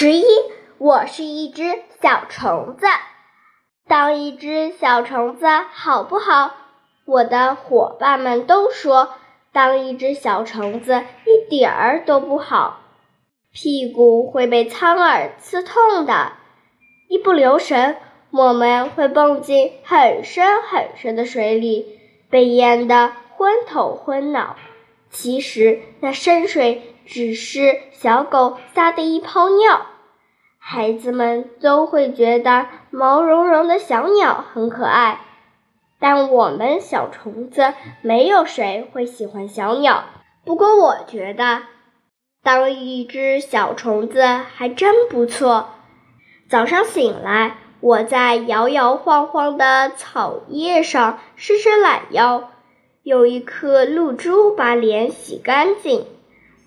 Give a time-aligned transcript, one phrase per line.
[0.00, 0.24] 十一，
[0.78, 1.64] 我是一只
[2.00, 2.86] 小虫子。
[3.88, 6.54] 当一只小虫子好不好？
[7.04, 9.16] 我的伙伴们都说，
[9.50, 12.78] 当一只小虫子一点儿都不好，
[13.52, 16.34] 屁股会被苍耳刺痛的。
[17.08, 17.96] 一不留神，
[18.30, 21.98] 我们会蹦进很深很深的水里，
[22.30, 24.54] 被淹得昏头昏脑。
[25.10, 29.86] 其实那深水只是小狗撒的一泡尿。
[30.58, 35.20] 孩子们都会觉得毛茸茸的小鸟很可爱，
[35.98, 40.04] 但我们小虫子没有谁会喜欢小鸟。
[40.44, 41.62] 不过我觉得，
[42.42, 45.70] 当一只小虫子还真不错。
[46.50, 52.50] 早上醒来，我在摇摇晃晃的草叶上伸伸懒腰，
[53.02, 56.06] 有一颗露珠把脸洗干净，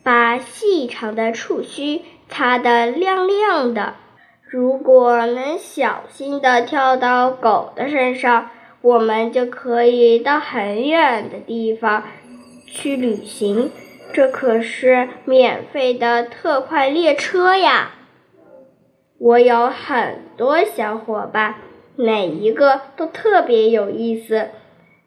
[0.04, 2.02] 把细长的触须。
[2.34, 3.96] 擦得亮亮的。
[4.50, 8.50] 如果能小心地跳到狗的身上，
[8.82, 12.04] 我们就可以到很远的地方
[12.66, 13.70] 去旅行。
[14.14, 17.92] 这可是免费的特快列车呀！
[19.18, 21.56] 我有很多小伙伴，
[21.98, 24.52] 每一个都特别有意思。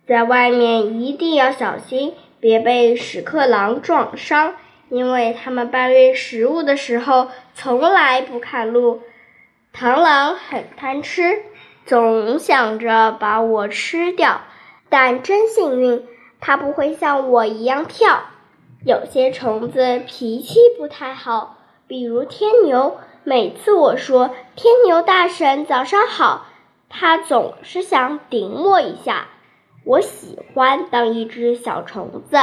[0.06, 4.56] 在外面一定要小心，别被屎壳郎撞伤。
[4.88, 9.02] 因为他们搬运食物的时候从来不看路，
[9.74, 11.42] 螳螂很贪吃，
[11.86, 14.42] 总想着把我吃掉。
[14.88, 16.06] 但真幸运，
[16.40, 18.24] 它不会像我一样跳。
[18.84, 22.98] 有些虫子脾气不太好，比如天牛。
[23.27, 26.46] 每次我说“天牛大神早上好”，
[26.90, 29.28] 它总是想顶我一下。
[29.86, 32.36] 我喜欢当一只小虫子。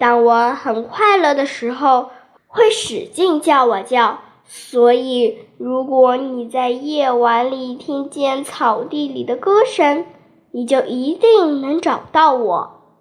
[0.00, 2.08] 当我很快乐的时候，
[2.46, 4.20] 会使劲叫我叫。
[4.46, 10.06] 所以，如果你在夜晚里听见草地里的歌声，
[10.52, 12.79] 你就一定能找到我。